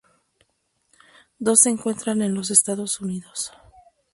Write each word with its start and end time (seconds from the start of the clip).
Dos 1.39 1.59
se 1.59 1.69
encuentran 1.69 2.23
en 2.23 2.33
los 2.33 2.49
Estados 2.49 3.01
Unidos. 3.01 3.51